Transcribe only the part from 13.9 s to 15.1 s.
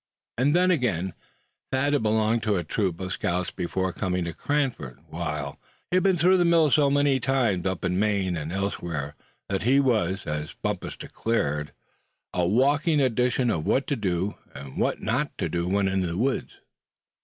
do, and what